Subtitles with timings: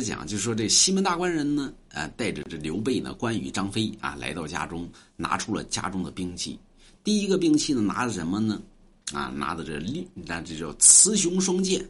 [0.00, 6.58] 讲，就是说这西门大官人呢，呃，带着这刘备呢、关羽、张飞啊，来到家中，拿出了家中的兵器。
[7.04, 8.58] 第一个兵器呢，拿的什么呢？
[9.12, 9.78] 啊，拿的这，
[10.14, 11.86] 那这叫雌雄双剑，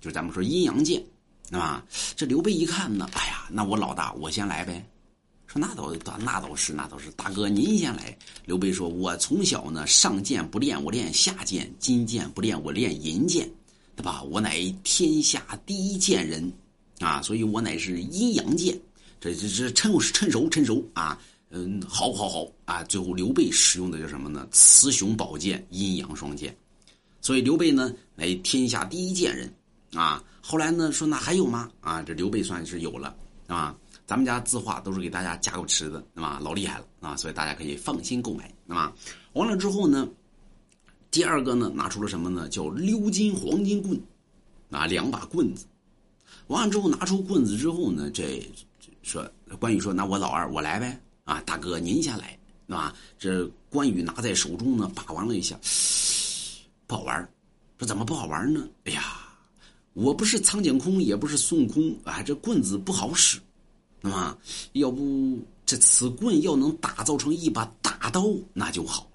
[0.00, 1.04] 就是咱们说阴阳剑，
[1.50, 1.84] 啊。
[2.14, 4.86] 这刘备一看呢，哎呀，那我老大，我先来呗。
[5.48, 8.16] 说那倒那倒是那倒是，大哥您先来。
[8.44, 13.50] 刘备说：“我从小呢，上剑不练，我练下剑；金剑不练，我练银剑，
[13.96, 14.22] 对吧？
[14.22, 16.48] 我乃天下第一剑人。”
[17.00, 18.78] 啊，所以我乃是阴阳剑，
[19.20, 21.18] 这这这趁趁手趁手啊，
[21.48, 22.84] 嗯，好好好啊！
[22.84, 24.46] 最后刘备使用的叫什么呢？
[24.52, 26.54] 雌雄宝剑，阴阳双剑。
[27.22, 29.52] 所以刘备呢，乃天下第一剑人
[29.94, 30.22] 啊。
[30.42, 31.70] 后来呢，说那还有吗？
[31.80, 33.74] 啊，这刘备算是有了啊。
[34.06, 36.38] 咱们家字画都是给大家加过持的，对吧？
[36.42, 37.16] 老厉害了啊！
[37.16, 38.92] 所以大家可以放心购买，对吧？
[39.32, 40.08] 完了之后呢，
[41.10, 42.48] 第二个呢，拿出了什么呢？
[42.48, 43.98] 叫鎏金黄金棍，
[44.70, 45.64] 啊，两把棍子。
[46.48, 48.44] 完了之后，拿出棍子之后呢，这
[49.02, 49.24] 说
[49.58, 55.58] 关羽说：“那我老二我来呗啊，大哥您先来，对吧？”这关羽拿在手中呢，把玩了一下，
[56.86, 57.28] 不好玩
[57.78, 58.68] 说怎么不好玩呢？
[58.84, 59.20] 哎呀，
[59.92, 63.38] 我不是苍井空，也不是孙悟空啊，这棍子不好使，
[64.00, 64.36] 那么
[64.72, 69.08] 要不这此棍要能打造成一把大刀，那就好。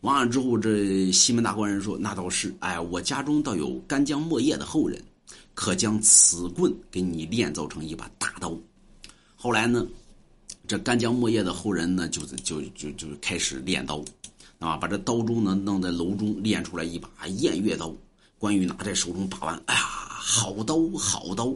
[0.00, 5.02] 完了之后，这西门大官人说：“那倒是，哎，我家中倒有干将莫邪的后人。”
[5.54, 8.56] 可将此棍给你炼造成一把大刀。
[9.34, 9.86] 后来呢，
[10.66, 14.04] 这干将莫邪的后人呢，就就就就开始练刀，
[14.58, 17.94] 啊，把这刀中呢弄在楼中炼出来一把偃月刀。
[18.36, 21.54] 关羽拿在手中把玩，哎呀，好刀好刀！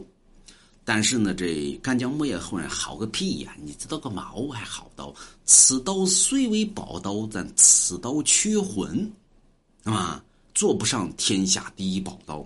[0.83, 3.55] 但是呢，这干将莫邪后人好个屁呀！
[3.61, 5.13] 你知道个毛还好刀？
[5.45, 9.11] 此刀虽为宝刀，但此刀缺魂，
[9.83, 10.23] 啊，
[10.55, 12.43] 做不上天下第一宝刀。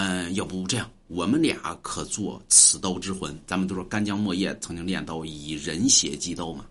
[0.00, 3.36] 嗯，要不这样，我们俩可做此刀之魂。
[3.48, 6.64] 咱们都说干将莫邪曾经练刀以人血祭刀嘛，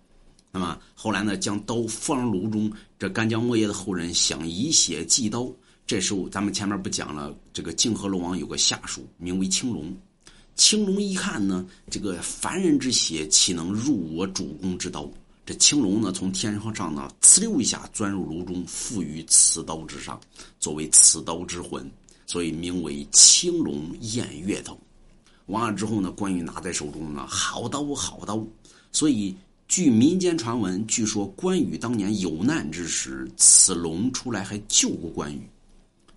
[0.50, 2.72] 那么后来呢，将刀放入炉中。
[2.97, 5.46] 这干将莫邪的后人想以血祭刀，
[5.85, 9.94] 这时候咱们前面不讲了，这个泾河龙王有个下属名为青龙。
[10.56, 15.06] 青龙一看呢，这个凡人之血岂能入我主公之刀？
[15.46, 20.18] 这青龙呢，从天上呢，呲溜一下钻入炉中，附于此刀之上，
[20.62, 21.91] 作为此刀之魂。
[22.27, 24.77] 所以名为青龙偃月刀，
[25.45, 28.45] 完了之后呢，关羽拿在手中呢，好刀好刀。
[28.91, 29.33] 所以
[29.67, 35.41] 据民间传闻，据说关羽当年有难之时，此龙出来还救过关羽。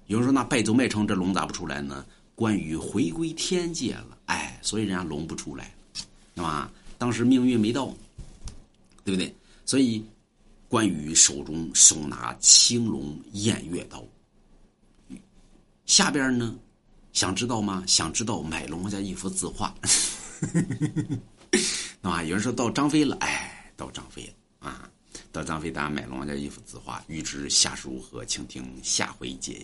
[0.09, 2.05] 有人说那败走麦城这龙咋不出来呢？
[2.35, 5.73] 关羽回归天界了，哎，所以人家龙不出来，
[6.35, 6.73] 是吧？
[6.99, 7.95] 当时命运没到，
[9.05, 9.33] 对不对？
[9.65, 10.05] 所以
[10.69, 14.05] 关羽手中手拿青龙偃月刀。
[15.91, 16.57] 下边呢，
[17.13, 17.83] 想知道吗？
[17.85, 19.75] 想知道买龙王家一幅字画，
[22.01, 24.89] 那么有人说到张飞了，哎，到张飞了啊，
[25.33, 29.59] 到张飞，大家买龙王家一幅字画，欲知下书如何，请听下回解。